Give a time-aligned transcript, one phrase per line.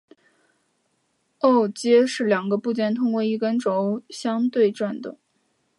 [1.39, 5.19] 枢接是两个部件通过一根轴相对转动。